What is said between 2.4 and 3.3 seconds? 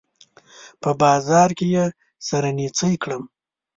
نيڅۍ کړم